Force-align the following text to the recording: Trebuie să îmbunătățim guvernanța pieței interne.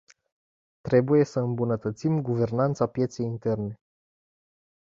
Trebuie 0.85 1.25
să 1.25 1.39
îmbunătățim 1.39 2.21
guvernanța 2.21 2.87
pieței 2.87 3.25
interne. 3.25 3.79